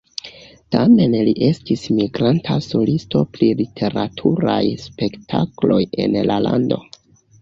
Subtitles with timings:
[0.75, 6.81] Tamen li estis migranta solisto pri literaturaj spektakloj en la lando.